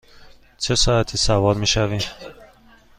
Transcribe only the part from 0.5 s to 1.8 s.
چه ساعتی سوار می